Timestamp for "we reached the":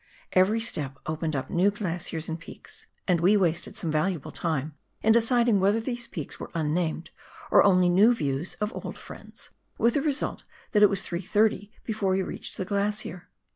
12.13-12.65